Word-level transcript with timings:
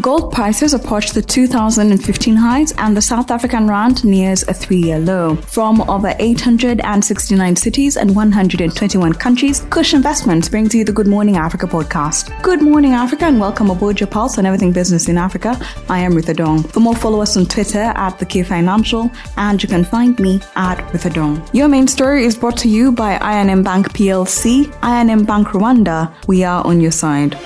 Gold 0.00 0.32
prices 0.32 0.72
approach 0.72 1.10
the 1.10 1.20
2015 1.20 2.34
highs 2.34 2.72
and 2.78 2.96
the 2.96 3.02
South 3.02 3.30
African 3.30 3.68
rand 3.68 4.02
nears 4.02 4.42
a 4.48 4.54
three-year 4.54 4.98
low. 4.98 5.36
From 5.36 5.82
over 5.90 6.14
869 6.18 7.56
cities 7.56 7.98
and 7.98 8.14
121 8.14 9.12
countries, 9.14 9.66
Kush 9.68 9.92
Investments 9.92 10.48
brings 10.48 10.74
you 10.74 10.84
the 10.84 10.92
Good 10.92 11.06
Morning 11.06 11.36
Africa 11.36 11.66
podcast. 11.66 12.30
Good 12.40 12.62
morning, 12.62 12.92
Africa, 12.92 13.26
and 13.26 13.38
welcome 13.38 13.68
aboard 13.68 14.00
your 14.00 14.06
pulse 14.06 14.38
on 14.38 14.46
everything 14.46 14.72
business 14.72 15.08
in 15.08 15.18
Africa. 15.18 15.58
I 15.90 15.98
am 15.98 16.14
Ruth 16.14 16.28
Adong. 16.28 16.70
For 16.70 16.80
more, 16.80 16.96
follow 16.96 17.20
us 17.20 17.36
on 17.36 17.44
Twitter 17.44 17.92
at 17.94 18.18
The 18.18 18.24
K 18.24 18.42
Financial, 18.42 19.10
and 19.36 19.62
you 19.62 19.68
can 19.68 19.84
find 19.84 20.18
me 20.18 20.40
at 20.56 20.80
Ruth 20.92 21.04
Adong. 21.04 21.46
Your 21.52 21.68
main 21.68 21.86
story 21.86 22.24
is 22.24 22.36
brought 22.36 22.56
to 22.58 22.68
you 22.70 22.90
by 22.90 23.18
I&M 23.18 23.62
Bank 23.62 23.92
PLC, 23.92 24.74
I&M 24.82 25.24
Bank 25.24 25.48
Rwanda. 25.48 26.14
We 26.26 26.42
are 26.44 26.64
on 26.64 26.80
your 26.80 26.92
side. 26.92 27.36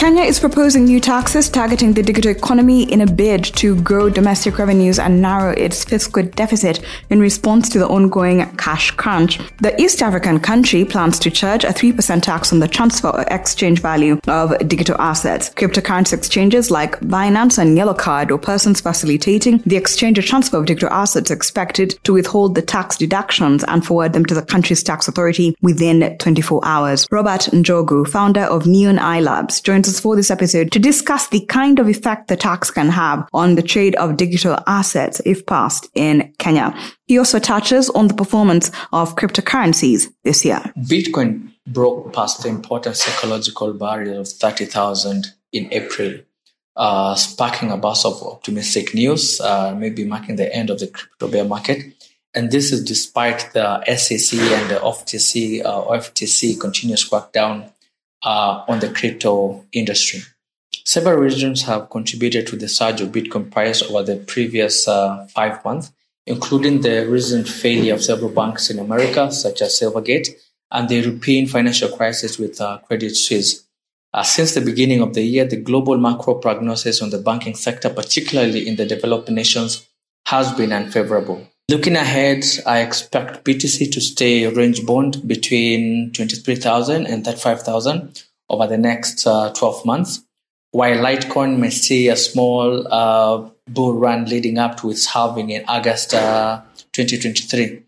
Kenya 0.00 0.22
is 0.22 0.40
proposing 0.40 0.86
new 0.86 0.98
taxes 0.98 1.50
targeting 1.50 1.92
the 1.92 2.02
digital 2.02 2.30
economy 2.30 2.90
in 2.90 3.02
a 3.02 3.06
bid 3.06 3.44
to 3.44 3.78
grow 3.82 4.08
domestic 4.08 4.56
revenues 4.56 4.98
and 4.98 5.20
narrow 5.20 5.52
its 5.52 5.84
fiscal 5.84 6.22
deficit 6.22 6.80
in 7.10 7.20
response 7.20 7.68
to 7.68 7.78
the 7.78 7.86
ongoing 7.86 8.46
cash 8.56 8.92
crunch. 8.92 9.38
The 9.58 9.78
East 9.78 10.00
African 10.00 10.40
country 10.40 10.86
plans 10.86 11.18
to 11.18 11.30
charge 11.30 11.64
a 11.64 11.66
3% 11.66 12.22
tax 12.22 12.50
on 12.50 12.60
the 12.60 12.66
transfer 12.66 13.08
or 13.08 13.26
exchange 13.28 13.82
value 13.82 14.18
of 14.26 14.56
digital 14.66 14.98
assets. 14.98 15.50
Cryptocurrency 15.50 16.14
exchanges 16.14 16.70
like 16.70 16.98
Binance 17.00 17.58
and 17.58 17.76
Yellow 17.76 17.92
Card 17.92 18.30
or 18.30 18.38
persons 18.38 18.80
facilitating 18.80 19.58
the 19.66 19.76
exchange 19.76 20.18
or 20.18 20.22
transfer 20.22 20.56
of 20.56 20.64
digital 20.64 20.88
assets 20.88 21.30
expected 21.30 21.98
to 22.04 22.14
withhold 22.14 22.54
the 22.54 22.62
tax 22.62 22.96
deductions 22.96 23.64
and 23.64 23.84
forward 23.84 24.14
them 24.14 24.24
to 24.24 24.34
the 24.34 24.40
country's 24.40 24.82
tax 24.82 25.08
authority 25.08 25.54
within 25.60 26.16
24 26.16 26.64
hours. 26.64 27.06
Robert 27.10 27.42
Njogu, 27.52 28.08
founder 28.08 28.44
of 28.44 28.64
Neon 28.64 28.98
Eye 28.98 29.20
Labs, 29.20 29.60
joins 29.90 30.00
for 30.00 30.16
this 30.16 30.30
episode 30.30 30.70
to 30.72 30.78
discuss 30.78 31.28
the 31.28 31.44
kind 31.46 31.78
of 31.78 31.88
effect 31.88 32.28
the 32.28 32.36
tax 32.36 32.70
can 32.70 32.88
have 32.88 33.28
on 33.32 33.56
the 33.56 33.62
trade 33.62 33.96
of 33.96 34.16
digital 34.16 34.56
assets 34.66 35.20
if 35.24 35.44
passed 35.46 35.88
in 35.94 36.32
Kenya. 36.38 36.74
He 37.06 37.18
also 37.18 37.38
touches 37.38 37.90
on 37.90 38.08
the 38.08 38.14
performance 38.14 38.70
of 38.92 39.16
cryptocurrencies 39.16 40.08
this 40.22 40.44
year. 40.44 40.60
Bitcoin 40.78 41.50
broke 41.66 42.12
past 42.12 42.42
the 42.42 42.48
important 42.48 42.96
psychological 42.96 43.72
barrier 43.72 44.20
of 44.20 44.28
30,000 44.28 45.26
in 45.52 45.68
April, 45.72 46.20
uh, 46.76 47.14
sparking 47.16 47.70
a 47.70 47.76
burst 47.76 48.06
of 48.06 48.22
optimistic 48.22 48.94
news, 48.94 49.40
uh, 49.40 49.74
maybe 49.76 50.04
marking 50.04 50.36
the 50.36 50.54
end 50.54 50.70
of 50.70 50.78
the 50.78 50.86
crypto 50.86 51.28
bear 51.28 51.44
market. 51.44 51.78
And 52.32 52.52
this 52.52 52.70
is 52.70 52.84
despite 52.84 53.52
the 53.54 53.82
SEC 53.96 54.38
and 54.38 54.70
the 54.70 54.76
FTC, 54.76 55.64
uh, 55.64 56.60
continuous 56.60 57.08
crackdown 57.08 57.72
uh, 58.22 58.64
on 58.68 58.80
the 58.80 58.88
crypto 58.88 59.64
industry. 59.72 60.20
Several 60.84 61.18
regions 61.18 61.62
have 61.62 61.90
contributed 61.90 62.46
to 62.48 62.56
the 62.56 62.68
surge 62.68 63.00
of 63.00 63.10
Bitcoin 63.10 63.50
price 63.50 63.82
over 63.82 64.02
the 64.02 64.16
previous 64.16 64.88
uh, 64.88 65.26
five 65.34 65.64
months, 65.64 65.92
including 66.26 66.80
the 66.80 67.06
recent 67.08 67.48
failure 67.48 67.94
of 67.94 68.02
several 68.02 68.30
banks 68.30 68.70
in 68.70 68.78
America, 68.78 69.30
such 69.30 69.62
as 69.62 69.78
Silvergate, 69.78 70.28
and 70.70 70.88
the 70.88 70.96
European 70.96 71.46
financial 71.46 71.88
crisis 71.88 72.38
with 72.38 72.60
uh, 72.60 72.78
Credit 72.78 73.14
Suisse. 73.16 73.66
Uh, 74.12 74.22
since 74.22 74.54
the 74.54 74.60
beginning 74.60 75.00
of 75.00 75.14
the 75.14 75.22
year, 75.22 75.44
the 75.44 75.56
global 75.56 75.96
macro 75.96 76.34
prognosis 76.34 77.00
on 77.00 77.10
the 77.10 77.18
banking 77.18 77.54
sector, 77.54 77.88
particularly 77.90 78.66
in 78.66 78.76
the 78.76 78.86
developed 78.86 79.30
nations, 79.30 79.88
has 80.26 80.52
been 80.52 80.72
unfavorable. 80.72 81.46
Looking 81.70 81.94
ahead, 81.94 82.44
I 82.66 82.80
expect 82.80 83.44
BTC 83.44 83.92
to 83.92 84.00
stay 84.00 84.44
range 84.48 84.84
bound 84.84 85.28
between 85.28 86.12
23,000 86.14 87.06
and 87.06 87.24
35,000 87.24 88.24
over 88.48 88.66
the 88.66 88.76
next 88.76 89.24
uh, 89.24 89.52
12 89.52 89.86
months, 89.86 90.24
while 90.72 90.96
Litecoin 90.96 91.58
may 91.58 91.70
see 91.70 92.08
a 92.08 92.16
small 92.16 92.92
uh, 92.92 93.48
bull 93.68 93.94
run 93.94 94.24
leading 94.24 94.58
up 94.58 94.80
to 94.80 94.90
its 94.90 95.06
halving 95.06 95.50
in 95.50 95.64
August 95.68 96.12
uh, 96.12 96.60
2023. 96.90 97.82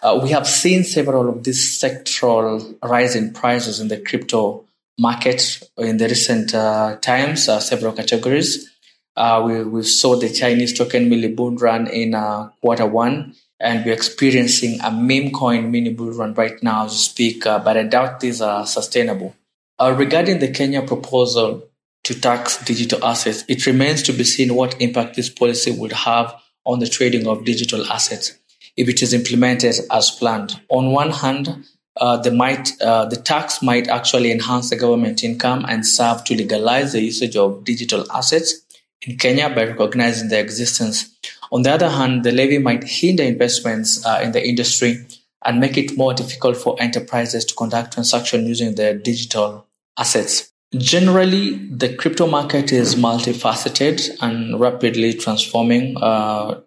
Uh, 0.00 0.20
we 0.22 0.28
have 0.28 0.46
seen 0.46 0.84
several 0.84 1.28
of 1.28 1.42
these 1.42 1.76
sectoral 1.76 2.76
rise 2.84 3.16
in 3.16 3.32
prices 3.32 3.80
in 3.80 3.88
the 3.88 3.98
crypto 3.98 4.64
market 4.96 5.60
in 5.76 5.96
the 5.96 6.06
recent 6.06 6.54
uh, 6.54 6.96
times, 7.00 7.48
uh, 7.48 7.58
several 7.58 7.92
categories. 7.92 8.70
Uh, 9.16 9.42
we, 9.46 9.62
we 9.62 9.82
saw 9.82 10.16
the 10.16 10.28
Chinese 10.28 10.76
token 10.76 11.08
mini 11.08 11.28
bull 11.28 11.54
run 11.56 11.86
in 11.86 12.14
uh, 12.14 12.48
quarter 12.60 12.86
one, 12.86 13.34
and 13.60 13.84
we're 13.84 13.94
experiencing 13.94 14.80
a 14.80 14.90
meme 14.90 15.30
coin 15.30 15.70
mini 15.70 15.92
bull 15.92 16.12
run 16.12 16.34
right 16.34 16.62
now 16.62 16.84
as 16.86 16.92
we 16.92 16.96
speak, 16.96 17.46
uh, 17.46 17.58
but 17.58 17.76
I 17.76 17.84
doubt 17.84 18.20
these 18.20 18.40
are 18.40 18.66
sustainable. 18.66 19.34
Uh, 19.78 19.94
regarding 19.96 20.40
the 20.40 20.50
Kenya 20.50 20.82
proposal 20.82 21.68
to 22.04 22.20
tax 22.20 22.62
digital 22.64 23.04
assets, 23.04 23.44
it 23.48 23.66
remains 23.66 24.02
to 24.02 24.12
be 24.12 24.24
seen 24.24 24.54
what 24.54 24.80
impact 24.80 25.16
this 25.16 25.28
policy 25.28 25.70
would 25.70 25.92
have 25.92 26.34
on 26.64 26.80
the 26.80 26.88
trading 26.88 27.26
of 27.26 27.44
digital 27.44 27.84
assets 27.86 28.38
if 28.76 28.88
it 28.88 29.02
is 29.02 29.14
implemented 29.14 29.76
as 29.90 30.10
planned. 30.10 30.60
On 30.68 30.90
one 30.90 31.10
hand, 31.10 31.64
uh, 31.96 32.16
the, 32.16 32.30
might, 32.32 32.70
uh, 32.82 33.04
the 33.04 33.16
tax 33.16 33.62
might 33.62 33.86
actually 33.88 34.32
enhance 34.32 34.70
the 34.70 34.76
government 34.76 35.22
income 35.22 35.64
and 35.68 35.86
serve 35.86 36.24
to 36.24 36.34
legalize 36.34 36.92
the 36.92 37.00
usage 37.00 37.36
of 37.36 37.64
digital 37.64 38.10
assets 38.10 38.63
in 39.06 39.16
Kenya 39.16 39.48
by 39.48 39.64
recognizing 39.64 40.28
their 40.28 40.42
existence. 40.42 41.16
On 41.52 41.62
the 41.62 41.72
other 41.72 41.90
hand, 41.90 42.24
the 42.24 42.32
levy 42.32 42.58
might 42.58 42.84
hinder 42.84 43.22
investments 43.22 44.04
uh, 44.04 44.20
in 44.22 44.32
the 44.32 44.46
industry 44.46 45.06
and 45.44 45.60
make 45.60 45.76
it 45.76 45.96
more 45.96 46.14
difficult 46.14 46.56
for 46.56 46.76
enterprises 46.80 47.44
to 47.44 47.54
conduct 47.54 47.92
transactions 47.92 48.48
using 48.48 48.74
their 48.74 48.94
digital 48.94 49.66
assets. 49.98 50.50
Generally, 50.76 51.68
the 51.68 51.94
crypto 51.94 52.26
market 52.26 52.72
is 52.72 52.96
multifaceted 52.96 54.10
and 54.20 54.58
rapidly 54.58 55.14
transforming 55.14 55.96
uh, 55.98 56.60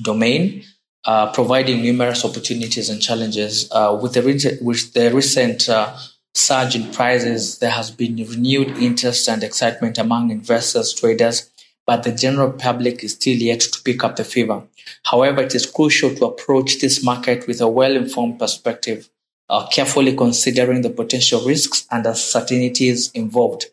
domain, 0.00 0.64
uh, 1.04 1.30
providing 1.32 1.82
numerous 1.82 2.24
opportunities 2.24 2.88
and 2.88 3.00
challenges. 3.00 3.70
Uh, 3.70 3.96
with, 4.00 4.14
the 4.14 4.22
re- 4.22 4.58
with 4.60 4.92
the 4.94 5.12
recent 5.14 5.68
uh, 5.68 5.96
surge 6.34 6.74
in 6.74 6.90
prices, 6.92 7.58
there 7.58 7.70
has 7.70 7.90
been 7.90 8.16
renewed 8.16 8.68
interest 8.78 9.28
and 9.28 9.44
excitement 9.44 9.96
among 9.98 10.30
investors, 10.30 10.92
traders, 10.92 11.51
but 11.86 12.02
the 12.02 12.12
general 12.12 12.52
public 12.52 13.02
is 13.02 13.12
still 13.12 13.36
yet 13.36 13.60
to 13.60 13.82
pick 13.82 14.04
up 14.04 14.16
the 14.16 14.24
fever. 14.24 14.62
However, 15.04 15.42
it 15.42 15.54
is 15.54 15.66
crucial 15.66 16.14
to 16.14 16.26
approach 16.26 16.80
this 16.80 17.02
market 17.02 17.46
with 17.46 17.60
a 17.60 17.68
well-informed 17.68 18.38
perspective, 18.38 19.08
uh, 19.48 19.66
carefully 19.68 20.14
considering 20.16 20.82
the 20.82 20.90
potential 20.90 21.40
risks 21.44 21.86
and 21.90 22.06
uncertainties 22.06 23.10
involved. 23.12 23.66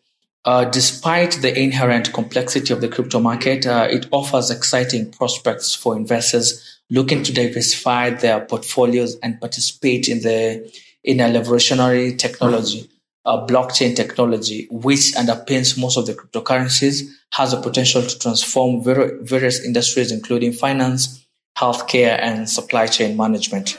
Uh, 0.45 0.65
despite 0.65 1.33
the 1.41 1.57
inherent 1.59 2.13
complexity 2.13 2.73
of 2.73 2.81
the 2.81 2.87
crypto 2.87 3.19
market, 3.19 3.67
uh, 3.67 3.87
it 3.89 4.07
offers 4.11 4.49
exciting 4.49 5.11
prospects 5.11 5.75
for 5.75 5.95
investors 5.95 6.79
looking 6.89 7.21
to 7.23 7.33
diversify 7.33 8.09
their 8.09 8.39
portfolios 8.41 9.17
and 9.21 9.39
participate 9.39 10.07
in 10.07 10.21
the 10.21 10.71
in 11.03 11.19
a 11.19 11.31
revolutionary 11.31 12.15
technology 12.15 12.89
uh, 13.29 13.45
blockchain 13.45 13.95
technology, 13.95 14.67
which 14.71 15.13
underpins 15.15 15.79
most 15.79 15.97
of 15.97 16.07
the 16.07 16.15
cryptocurrencies, 16.15 17.03
has 17.31 17.51
the 17.51 17.61
potential 17.61 18.01
to 18.01 18.17
transform 18.17 18.81
ver- 18.83 19.19
various 19.21 19.63
industries, 19.63 20.11
including 20.11 20.51
finance, 20.51 21.27
healthcare, 21.55 22.17
and 22.19 22.49
supply 22.49 22.87
chain 22.87 23.15
management. 23.15 23.77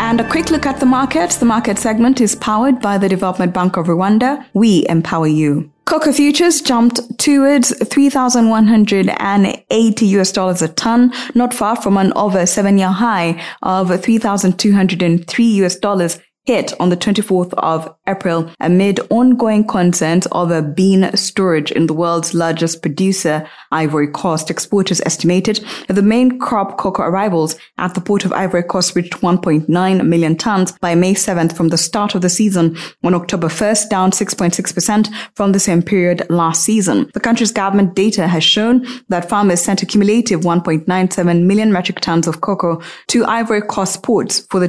And 0.00 0.20
a 0.22 0.28
quick 0.30 0.50
look 0.50 0.64
at 0.64 0.80
the 0.80 0.86
market. 0.86 1.32
The 1.32 1.44
market 1.44 1.78
segment 1.78 2.22
is 2.22 2.34
powered 2.34 2.80
by 2.80 2.96
the 2.96 3.10
Development 3.10 3.52
Bank 3.52 3.76
of 3.76 3.88
Rwanda. 3.88 4.42
We 4.54 4.86
empower 4.88 5.26
you. 5.26 5.70
Cocoa 5.84 6.12
futures 6.12 6.62
jumped 6.62 7.18
towards 7.18 7.76
3,180 7.88 10.06
US 10.06 10.32
dollars 10.32 10.62
a 10.62 10.68
ton, 10.68 11.12
not 11.34 11.52
far 11.52 11.76
from 11.76 11.98
an 11.98 12.14
over 12.14 12.46
seven 12.46 12.78
year 12.78 12.88
high 12.88 13.38
of 13.62 14.02
3,203 14.02 15.44
US 15.44 15.76
dollars 15.76 16.18
hit 16.48 16.72
on 16.80 16.88
the 16.88 16.96
24th 16.96 17.52
of 17.58 17.94
April 18.06 18.50
amid 18.60 18.98
ongoing 19.10 19.66
concerns 19.66 20.26
over 20.32 20.62
bean 20.62 21.14
storage 21.14 21.70
in 21.70 21.86
the 21.86 21.92
world's 21.92 22.32
largest 22.32 22.80
producer, 22.80 23.46
Ivory 23.70 24.08
Coast. 24.08 24.50
Exporters 24.50 25.02
estimated 25.02 25.62
that 25.88 25.92
the 25.92 26.00
main 26.00 26.38
crop 26.38 26.78
cocoa 26.78 27.02
arrivals 27.02 27.54
at 27.76 27.92
the 27.92 28.00
port 28.00 28.24
of 28.24 28.32
Ivory 28.32 28.62
Coast 28.62 28.96
reached 28.96 29.20
1.9 29.20 30.06
million 30.06 30.36
tons 30.36 30.72
by 30.80 30.94
May 30.94 31.12
7th 31.12 31.54
from 31.54 31.68
the 31.68 31.76
start 31.76 32.14
of 32.14 32.22
the 32.22 32.30
season 32.30 32.78
on 33.04 33.12
October 33.12 33.48
1st, 33.48 33.90
down 33.90 34.10
6.6% 34.10 35.12
from 35.34 35.52
the 35.52 35.60
same 35.60 35.82
period 35.82 36.22
last 36.30 36.64
season. 36.64 37.10
The 37.12 37.20
country's 37.20 37.52
government 37.52 37.94
data 37.94 38.26
has 38.26 38.42
shown 38.42 38.86
that 39.10 39.28
farmers 39.28 39.60
sent 39.60 39.82
a 39.82 39.86
cumulative 39.86 40.40
1.97 40.40 41.42
million 41.44 41.70
metric 41.74 42.00
tons 42.00 42.26
of 42.26 42.40
cocoa 42.40 42.80
to 43.08 43.26
Ivory 43.26 43.60
Coast 43.60 44.02
ports 44.02 44.46
for 44.50 44.60
the 44.60 44.68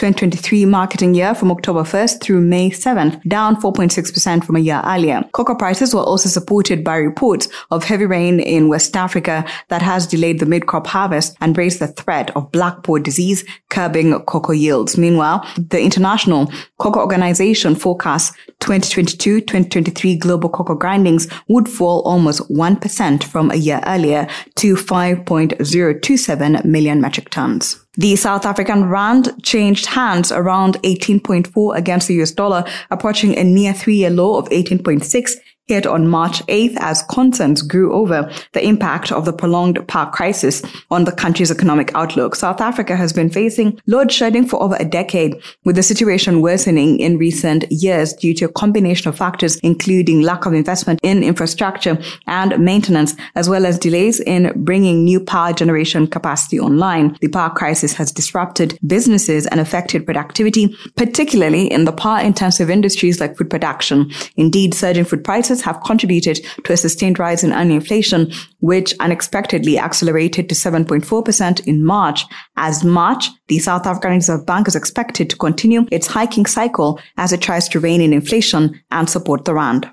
2022-2023 0.00 0.66
marketing 0.66 1.14
year 1.14 1.34
from 1.34 1.50
October 1.50 1.82
1st 1.82 2.22
through 2.22 2.40
May 2.40 2.70
7th, 2.70 3.22
down 3.28 3.60
4.6% 3.60 4.42
from 4.44 4.56
a 4.56 4.60
year 4.60 4.80
earlier. 4.86 5.22
Cocoa 5.32 5.54
prices 5.54 5.94
were 5.94 6.00
also 6.00 6.30
supported 6.30 6.82
by 6.82 6.96
reports 6.96 7.48
of 7.70 7.84
heavy 7.84 8.06
rain 8.06 8.40
in 8.40 8.68
West 8.70 8.96
Africa 8.96 9.44
that 9.68 9.82
has 9.82 10.06
delayed 10.06 10.40
the 10.40 10.46
mid-crop 10.46 10.86
harvest 10.86 11.36
and 11.42 11.58
raised 11.58 11.80
the 11.80 11.88
threat 11.88 12.34
of 12.34 12.50
black 12.50 12.82
pod 12.82 13.02
disease, 13.02 13.44
curbing 13.68 14.18
cocoa 14.20 14.52
yields. 14.52 14.96
Meanwhile, 14.96 15.46
the 15.58 15.82
International 15.82 16.50
Cocoa 16.78 17.00
Organization 17.00 17.74
forecasts 17.74 18.34
2022-2023 18.60 20.18
global 20.18 20.48
cocoa 20.48 20.74
grindings 20.76 21.28
would 21.48 21.68
fall 21.68 22.00
almost 22.02 22.40
1% 22.50 23.24
from 23.24 23.50
a 23.50 23.56
year 23.56 23.82
earlier 23.86 24.26
to 24.54 24.76
5.027 24.76 26.64
million 26.64 27.02
metric 27.02 27.28
tons. 27.28 27.84
The 27.94 28.14
South 28.14 28.46
African 28.46 28.84
rand 28.84 29.34
changed 29.42 29.86
hands 29.86 30.30
around 30.30 30.74
18.4 30.82 31.76
against 31.76 32.06
the 32.06 32.22
US 32.22 32.30
dollar, 32.30 32.64
approaching 32.90 33.36
a 33.36 33.42
near 33.42 33.72
three-year 33.72 34.10
low 34.10 34.36
of 34.36 34.48
18.6 34.50 35.32
hit 35.70 35.86
on 35.86 36.08
March 36.08 36.44
8th 36.46 36.76
as 36.80 37.04
concerns 37.04 37.62
grew 37.62 37.92
over 37.92 38.28
the 38.54 38.66
impact 38.66 39.12
of 39.12 39.24
the 39.24 39.32
prolonged 39.32 39.86
power 39.86 40.10
crisis 40.10 40.62
on 40.90 41.04
the 41.04 41.12
country's 41.12 41.52
economic 41.52 41.94
outlook. 41.94 42.34
South 42.34 42.60
Africa 42.60 42.96
has 42.96 43.12
been 43.12 43.30
facing 43.30 43.80
load 43.86 44.10
shedding 44.10 44.48
for 44.48 44.60
over 44.60 44.76
a 44.80 44.84
decade, 44.84 45.40
with 45.64 45.76
the 45.76 45.82
situation 45.84 46.42
worsening 46.42 46.98
in 46.98 47.18
recent 47.18 47.70
years 47.70 48.12
due 48.14 48.34
to 48.34 48.46
a 48.46 48.52
combination 48.52 49.08
of 49.08 49.16
factors, 49.16 49.58
including 49.58 50.22
lack 50.22 50.44
of 50.44 50.54
investment 50.54 50.98
in 51.04 51.22
infrastructure 51.22 51.96
and 52.26 52.58
maintenance, 52.58 53.14
as 53.36 53.48
well 53.48 53.64
as 53.64 53.78
delays 53.78 54.18
in 54.18 54.52
bringing 54.64 55.04
new 55.04 55.20
power 55.20 55.52
generation 55.52 56.08
capacity 56.08 56.58
online. 56.58 57.16
The 57.20 57.28
power 57.28 57.50
crisis 57.50 57.92
has 57.94 58.10
disrupted 58.10 58.76
businesses 58.84 59.46
and 59.46 59.60
affected 59.60 60.04
productivity, 60.04 60.76
particularly 60.96 61.70
in 61.70 61.84
the 61.84 61.92
power 61.92 62.20
intensive 62.20 62.70
industries 62.70 63.20
like 63.20 63.36
food 63.36 63.50
production. 63.50 64.10
Indeed, 64.36 64.74
surging 64.74 65.04
food 65.04 65.22
prices 65.22 65.59
have 65.62 65.82
contributed 65.82 66.40
to 66.64 66.72
a 66.72 66.76
sustained 66.76 67.18
rise 67.18 67.44
in 67.44 67.52
annual 67.52 67.80
inflation, 67.80 68.32
which 68.60 68.94
unexpectedly 69.00 69.78
accelerated 69.78 70.48
to 70.48 70.54
7.4% 70.54 71.66
in 71.66 71.84
March. 71.84 72.24
As 72.56 72.84
March, 72.84 73.28
the 73.48 73.58
South 73.58 73.86
African 73.86 74.12
Reserve 74.12 74.46
Bank 74.46 74.68
is 74.68 74.76
expected 74.76 75.30
to 75.30 75.36
continue 75.36 75.86
its 75.90 76.06
hiking 76.06 76.46
cycle 76.46 77.00
as 77.16 77.32
it 77.32 77.40
tries 77.40 77.68
to 77.68 77.80
rein 77.80 78.00
in 78.00 78.12
inflation 78.12 78.80
and 78.90 79.08
support 79.08 79.44
the 79.44 79.54
rand. 79.54 79.90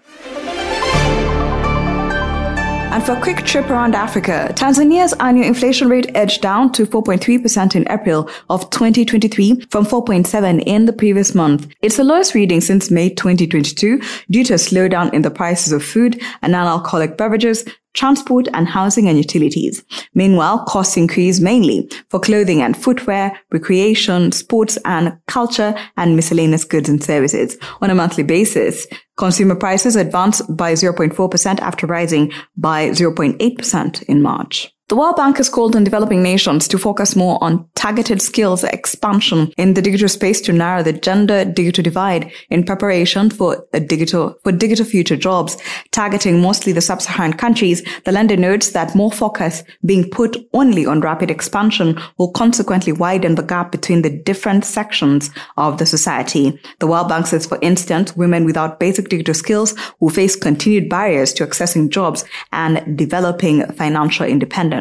And 2.98 3.06
for 3.06 3.12
a 3.12 3.22
quick 3.22 3.46
trip 3.46 3.70
around 3.70 3.94
Africa, 3.94 4.52
Tanzania's 4.56 5.14
annual 5.20 5.46
inflation 5.46 5.88
rate 5.88 6.10
edged 6.16 6.42
down 6.42 6.72
to 6.72 6.84
4.3% 6.88 7.76
in 7.76 7.88
April 7.92 8.28
of 8.50 8.68
2023 8.72 9.68
from 9.70 9.86
4.7 9.86 10.64
in 10.66 10.86
the 10.86 10.94
previous 10.94 11.36
month. 11.36 11.72
It's 11.84 11.98
the 11.98 12.04
lowest 12.04 12.34
reading 12.34 12.60
since 12.60 12.90
May 12.90 13.10
2022 13.10 14.02
due 14.32 14.44
to 14.46 14.54
a 14.54 14.58
slowdown 14.58 15.14
in 15.14 15.22
the 15.22 15.30
prices 15.30 15.74
of 15.74 15.86
food 15.86 16.20
and 16.42 16.54
non-alcoholic 16.54 17.18
beverages, 17.18 17.66
transport 17.98 18.48
and 18.54 18.68
housing 18.68 19.10
and 19.10 19.18
utilities. 19.18 19.84
Meanwhile, 20.14 20.66
costs 20.66 20.96
increase 20.96 21.40
mainly 21.40 21.90
for 22.10 22.20
clothing 22.20 22.62
and 22.62 22.78
footwear, 22.78 23.38
recreation, 23.52 24.32
sports 24.32 24.78
and 24.86 25.18
culture, 25.28 25.76
and 25.98 26.16
miscellaneous 26.16 26.64
goods 26.64 26.88
and 26.88 27.04
services. 27.04 27.58
On 27.82 27.90
a 27.90 27.96
monthly 27.96 28.24
basis, 28.24 28.88
consumer 29.18 29.56
prices 29.56 29.96
advanced 29.96 30.56
by 30.56 30.74
0.4% 30.74 31.60
after 31.60 31.88
rising 31.88 32.32
by 32.56 32.90
0.8% 32.92 34.04
in 34.04 34.22
March. 34.22 34.72
The 34.90 34.96
World 34.96 35.18
Bank 35.18 35.36
has 35.36 35.50
called 35.50 35.76
on 35.76 35.84
developing 35.84 36.24
nations 36.24 36.66
to 36.70 36.78
focus 36.78 37.14
more 37.14 37.38
on 37.44 37.68
targeted 37.76 38.22
skills 38.22 38.64
expansion 38.64 39.52
in 39.58 39.74
the 39.74 39.82
digital 39.82 40.08
space 40.08 40.40
to 40.40 40.54
narrow 40.54 40.82
the 40.82 40.94
gender 40.94 41.44
digital 41.44 41.84
divide 41.84 42.32
in 42.50 42.64
preparation 42.64 43.30
for 43.30 43.68
a 43.74 43.82
digital, 43.82 44.40
for 44.46 44.54
digital 44.54 44.86
future 44.86 45.18
jobs. 45.18 45.58
Targeting 45.92 46.42
mostly 46.42 46.72
the 46.72 46.80
sub-Saharan 46.80 47.34
countries, 47.34 47.84
the 48.06 48.14
lender 48.14 48.38
notes 48.38 48.70
that 48.70 48.96
more 48.96 49.12
focus 49.12 49.62
being 49.86 50.10
put 50.10 50.38
only 50.54 50.86
on 50.86 51.02
rapid 51.02 51.30
expansion 51.30 52.00
will 52.18 52.32
consequently 52.32 52.94
widen 52.94 53.36
the 53.36 53.44
gap 53.44 53.74
between 53.74 54.04
the 54.04 54.22
different 54.22 54.64
sections 54.64 55.32
of 55.58 55.80
the 55.80 55.86
society. 55.86 56.58
The 56.80 56.88
World 56.88 57.10
Bank 57.10 57.28
says, 57.28 57.46
for 57.46 57.60
instance, 57.62 58.16
women 58.16 58.46
without 58.46 58.80
basic 58.80 59.10
digital 59.10 59.34
skills 59.34 59.76
will 60.00 60.12
face 60.12 60.38
continued 60.38 60.88
barriers 60.88 61.34
to 61.34 61.46
accessing 61.46 61.90
jobs 61.90 62.24
and 62.54 62.98
developing 62.98 63.66
financial 63.74 64.26
independence. 64.26 64.77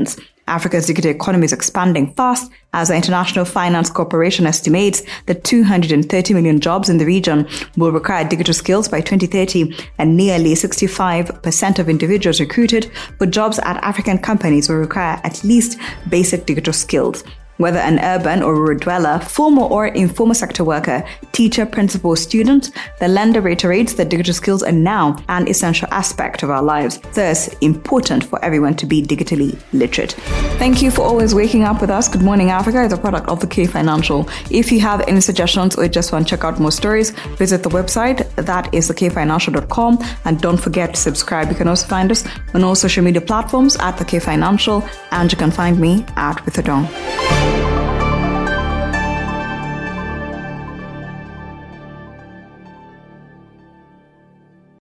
Africa's 0.48 0.87
digital 0.87 1.10
economy 1.10 1.44
is 1.44 1.52
expanding 1.52 2.14
fast 2.14 2.50
as 2.72 2.88
the 2.88 2.94
International 2.94 3.44
Finance 3.44 3.90
Corporation 3.90 4.46
estimates 4.46 5.02
that 5.26 5.43
230 5.43 6.34
million 6.34 6.60
jobs 6.60 6.88
in 6.88 6.98
the 6.98 7.06
region 7.06 7.48
will 7.76 7.90
require 7.90 8.28
digital 8.28 8.54
skills 8.54 8.88
by 8.88 9.00
2030 9.00 9.75
and 9.98 10.16
nearly 10.16 10.54
65% 10.54 11.78
of 11.78 11.88
individuals 11.88 12.38
recruited 12.38 12.90
for 13.19 13.26
jobs 13.26 13.58
at 13.60 13.82
African 13.82 14.19
companies 14.19 14.69
will 14.69 14.76
require 14.76 15.20
at 15.25 15.43
least 15.43 15.78
basic 16.08 16.46
digital 16.46 16.72
skills 16.72 17.25
whether 17.58 17.79
an 17.79 17.99
urban 18.00 18.43
or 18.43 18.55
rural 18.55 18.79
dweller, 18.79 19.19
formal 19.20 19.73
or 19.73 19.87
informal 19.87 20.35
sector 20.35 20.64
worker, 20.64 21.05
teacher, 21.32 21.67
principal, 21.67 22.17
student, 22.17 22.70
the 23.00 23.08
lender 23.08 23.41
reiterates 23.41 23.94
that 23.94 24.08
digital 24.08 24.35
skills 24.35 24.62
are 24.62 24.73
now 24.73 25.17
an 25.29 25.49
essential 25.49 25.88
aspect 25.91 26.43
of 26.43 26.50
our 26.50 26.62
lives, 26.62 26.99
thus 27.14 27.49
important 27.58 28.25
for 28.25 28.43
everyone 28.44 28.75
to 28.75 28.87
be 28.87 29.03
digitally 29.03 29.58
literate. 29.73 30.12
Thank 30.58 30.82
you 30.82 30.91
for 30.91 31.03
always 31.03 31.35
waking 31.35 31.64
up 31.64 31.81
with 31.81 31.91
us. 31.91 32.08
Good 32.08 32.23
Morning 32.23 32.50
Africa 32.50 32.82
is 32.82 32.93
a 32.93 32.97
product 32.97 33.29
of 33.29 33.41
the 33.41 33.47
K 33.47 33.67
Financial. 33.67 34.29
If 34.50 34.73
you 34.73 34.81
have 34.81 35.00
any 35.09 35.20
suggestions 35.20 35.76
or 35.76 35.88
just 35.88 36.12
want 36.12 36.26
to 36.26 36.31
check 36.31 36.44
out 36.44 36.59
more 36.59 36.73
stories, 36.73 37.11
visit 37.38 37.62
the 37.62 37.70
website. 37.70 38.29
That 38.37 38.73
is 38.75 38.91
thekfinancial.com. 38.91 39.99
And 40.25 40.41
don't 40.41 40.59
forget 40.59 40.94
to 40.94 41.00
subscribe. 41.00 41.49
You 41.49 41.55
can 41.55 41.69
also 41.69 41.87
find 41.87 42.11
us 42.11 42.25
on 42.55 42.64
all 42.64 42.75
social 42.75 43.05
media 43.05 43.20
platforms 43.20 43.76
at 43.76 43.97
the 43.99 44.05
K 44.05 44.19
Financial, 44.19 44.85
and 45.11 45.31
you 45.31 45.38
can 45.38 45.50
find 45.50 45.79
me 45.79 46.05
at 46.17 46.41
Ruth 46.47 46.56
Adong. 46.56 47.45